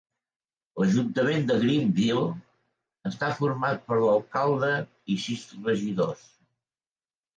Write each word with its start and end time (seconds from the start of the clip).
L'ajuntament 0.83 1.43
de 1.51 1.57
Greenville 1.63 2.23
està 3.09 3.29
format 3.43 3.85
per 3.91 3.99
l'alcalde 4.07 4.73
i 5.17 5.23
sis 5.27 5.45
regidors. 5.69 6.25